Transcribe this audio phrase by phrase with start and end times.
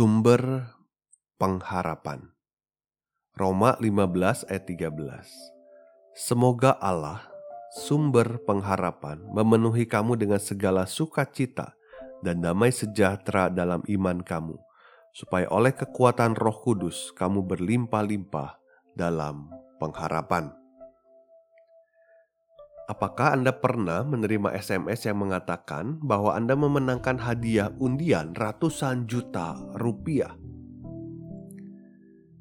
[0.00, 0.64] Sumber
[1.36, 2.32] pengharapan.
[3.36, 4.96] Roma 15 ayat 13.
[6.16, 7.28] Semoga Allah,
[7.76, 11.76] sumber pengharapan, memenuhi kamu dengan segala sukacita
[12.24, 14.56] dan damai sejahtera dalam iman kamu,
[15.12, 18.56] supaya oleh kekuatan Roh Kudus kamu berlimpah-limpah
[18.96, 20.48] dalam pengharapan.
[22.90, 30.34] Apakah Anda pernah menerima SMS yang mengatakan bahwa Anda memenangkan hadiah undian ratusan juta rupiah?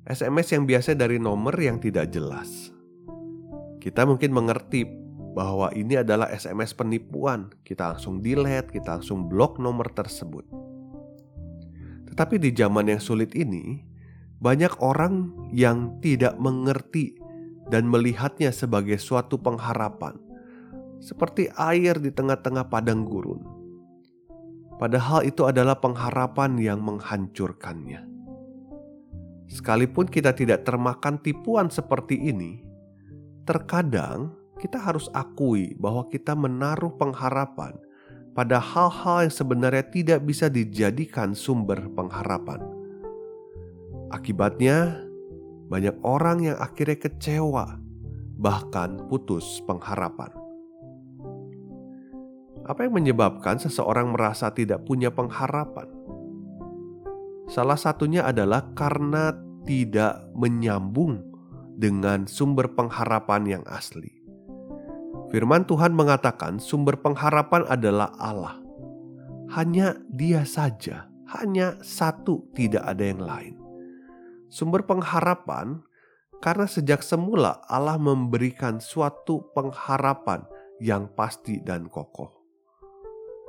[0.09, 2.73] SMS yang biasa dari nomor yang tidak jelas.
[3.77, 4.89] Kita mungkin mengerti
[5.37, 7.53] bahwa ini adalah SMS penipuan.
[7.61, 10.49] Kita langsung delete, kita langsung blok nomor tersebut.
[12.09, 13.85] Tetapi di zaman yang sulit ini,
[14.41, 17.13] banyak orang yang tidak mengerti
[17.69, 20.28] dan melihatnya sebagai suatu pengharapan
[20.99, 23.41] seperti air di tengah-tengah padang gurun.
[24.79, 28.07] Padahal itu adalah pengharapan yang menghancurkannya.
[29.49, 32.63] Sekalipun kita tidak termakan tipuan seperti ini,
[33.43, 37.75] terkadang kita harus akui bahwa kita menaruh pengharapan
[38.37, 42.61] pada hal-hal yang sebenarnya tidak bisa dijadikan sumber pengharapan.
[44.15, 45.03] Akibatnya,
[45.67, 47.77] banyak orang yang akhirnya kecewa,
[48.39, 50.38] bahkan putus pengharapan.
[52.69, 55.89] Apa yang menyebabkan seseorang merasa tidak punya pengharapan?
[57.49, 59.33] Salah satunya adalah karena
[59.65, 61.25] tidak menyambung
[61.73, 64.21] dengan sumber pengharapan yang asli.
[65.33, 68.61] Firman Tuhan mengatakan sumber pengharapan adalah Allah.
[69.49, 73.57] Hanya Dia saja, hanya satu, tidak ada yang lain.
[74.45, 75.81] Sumber pengharapan
[76.37, 80.45] karena sejak semula Allah memberikan suatu pengharapan
[80.77, 82.38] yang pasti dan kokoh.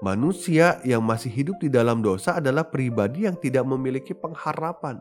[0.00, 4.96] Manusia yang masih hidup di dalam dosa adalah pribadi yang tidak memiliki pengharapan.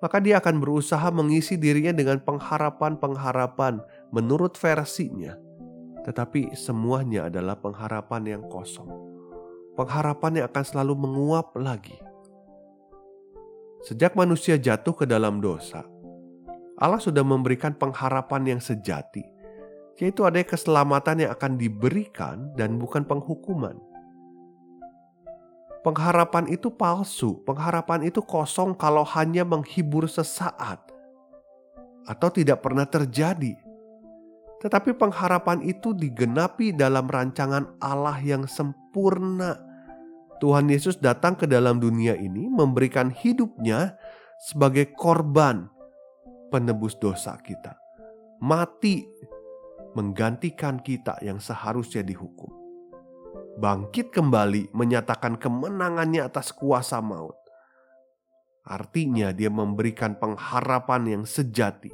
[0.00, 5.36] Maka dia akan berusaha mengisi dirinya dengan pengharapan-pengharapan menurut versinya.
[6.08, 8.88] Tetapi semuanya adalah pengharapan yang kosong.
[9.76, 12.00] Pengharapan yang akan selalu menguap lagi.
[13.84, 15.84] Sejak manusia jatuh ke dalam dosa,
[16.80, 19.20] Allah sudah memberikan pengharapan yang sejati,
[20.00, 23.89] yaitu ada keselamatan yang akan diberikan dan bukan penghukuman.
[25.80, 30.76] Pengharapan itu palsu, pengharapan itu kosong kalau hanya menghibur sesaat
[32.04, 33.56] atau tidak pernah terjadi.
[34.60, 39.56] Tetapi pengharapan itu digenapi dalam rancangan Allah yang sempurna.
[40.36, 43.96] Tuhan Yesus datang ke dalam dunia ini memberikan hidupnya
[44.36, 45.64] sebagai korban
[46.52, 47.72] penebus dosa kita.
[48.44, 49.00] Mati
[49.96, 52.49] menggantikan kita yang seharusnya dihukum
[53.60, 57.36] bangkit kembali menyatakan kemenangannya atas kuasa maut.
[58.64, 61.92] Artinya dia memberikan pengharapan yang sejati.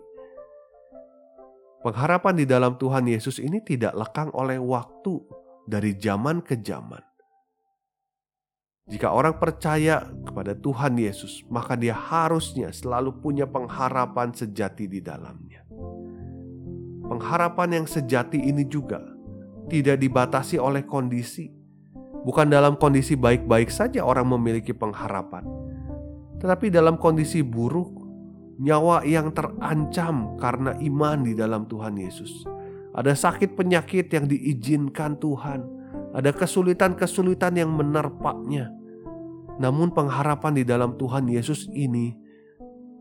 [1.82, 5.22] Pengharapan di dalam Tuhan Yesus ini tidak lekang oleh waktu
[5.66, 7.03] dari zaman ke zaman.
[8.87, 15.66] Jika orang percaya kepada Tuhan Yesus, maka dia harusnya selalu punya pengharapan sejati di dalamnya.
[17.06, 19.03] Pengharapan yang sejati ini juga
[19.66, 21.55] tidak dibatasi oleh kondisi.
[22.22, 25.45] Bukan dalam kondisi baik-baik saja orang memiliki pengharapan,
[26.41, 27.92] tetapi dalam kondisi buruk,
[28.60, 32.45] nyawa yang terancam karena iman di dalam Tuhan Yesus.
[32.97, 35.60] Ada sakit penyakit yang diizinkan Tuhan,
[36.16, 38.72] ada kesulitan-kesulitan yang menerpaknya.
[39.60, 42.16] Namun pengharapan di dalam Tuhan Yesus ini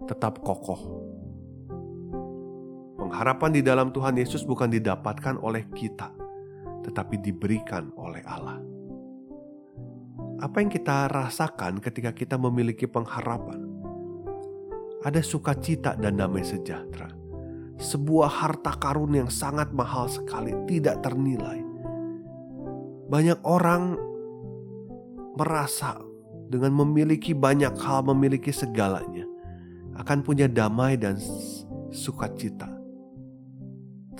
[0.08, 1.04] tetap kokoh.
[3.00, 6.12] Pengharapan di dalam Tuhan Yesus bukan didapatkan oleh kita,
[6.84, 8.75] tetapi diberikan oleh Allah.
[10.46, 13.66] Apa yang kita rasakan ketika kita memiliki pengharapan?
[15.02, 17.10] Ada sukacita dan damai sejahtera.
[17.82, 21.66] Sebuah harta karun yang sangat mahal sekali, tidak ternilai.
[23.10, 23.98] Banyak orang
[25.34, 25.98] merasa
[26.46, 29.26] dengan memiliki banyak hal, memiliki segalanya,
[29.98, 31.18] akan punya damai dan
[31.90, 32.70] sukacita.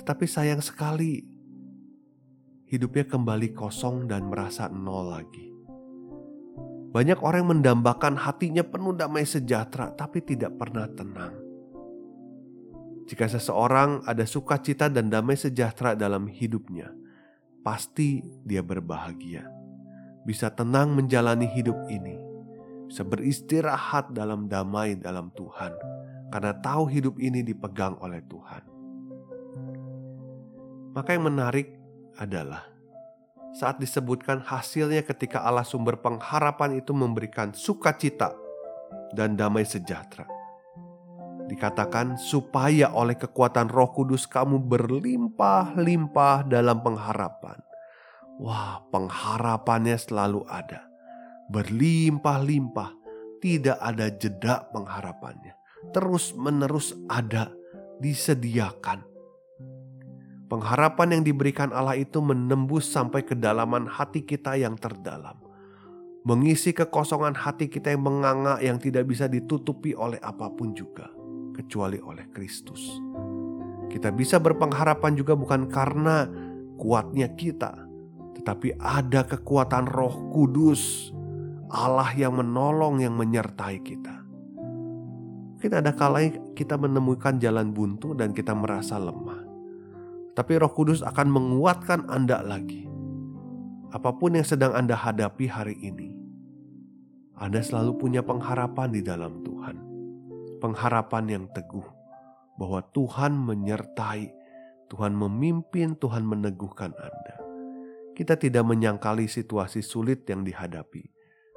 [0.02, 1.22] Tetapi sayang sekali,
[2.66, 5.55] hidupnya kembali kosong dan merasa nol lagi.
[6.96, 11.36] Banyak orang yang mendambakan hatinya penuh damai sejahtera, tapi tidak pernah tenang.
[13.04, 16.88] Jika seseorang ada sukacita dan damai sejahtera dalam hidupnya,
[17.60, 19.44] pasti dia berbahagia,
[20.24, 22.16] bisa tenang menjalani hidup ini,
[22.88, 25.76] bisa beristirahat dalam damai dalam Tuhan,
[26.32, 28.64] karena tahu hidup ini dipegang oleh Tuhan.
[30.96, 31.76] Maka, yang menarik
[32.16, 32.64] adalah
[33.56, 38.36] saat disebutkan hasilnya ketika Allah sumber pengharapan itu memberikan sukacita
[39.16, 40.28] dan damai sejahtera.
[41.48, 47.56] Dikatakan supaya oleh kekuatan roh kudus kamu berlimpah-limpah dalam pengharapan.
[48.36, 50.84] Wah pengharapannya selalu ada.
[51.48, 52.92] Berlimpah-limpah.
[53.40, 55.54] Tidak ada jeda pengharapannya.
[55.94, 57.52] Terus menerus ada
[58.02, 59.15] disediakan
[60.46, 65.34] Pengharapan yang diberikan Allah itu menembus sampai kedalaman hati kita yang terdalam.
[66.22, 71.10] Mengisi kekosongan hati kita yang menganga yang tidak bisa ditutupi oleh apa pun juga.
[71.50, 72.78] Kecuali oleh Kristus.
[73.90, 76.30] Kita bisa berpengharapan juga bukan karena
[76.78, 77.82] kuatnya kita.
[78.38, 81.10] Tetapi ada kekuatan roh kudus.
[81.74, 84.14] Allah yang menolong yang menyertai kita.
[85.58, 89.45] Mungkin ada kalanya kita menemukan jalan buntu dan kita merasa lemah
[90.36, 92.84] tapi Roh Kudus akan menguatkan Anda lagi.
[93.96, 96.12] Apa pun yang sedang Anda hadapi hari ini,
[97.40, 99.76] Anda selalu punya pengharapan di dalam Tuhan.
[100.60, 101.88] Pengharapan yang teguh
[102.60, 104.28] bahwa Tuhan menyertai,
[104.92, 107.36] Tuhan memimpin, Tuhan meneguhkan Anda.
[108.12, 111.04] Kita tidak menyangkali situasi sulit yang dihadapi,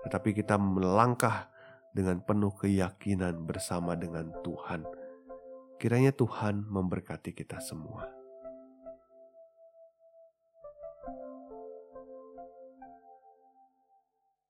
[0.08, 1.52] tetapi kita melangkah
[1.92, 4.84] dengan penuh keyakinan bersama dengan Tuhan.
[5.80, 8.19] Kiranya Tuhan memberkati kita semua.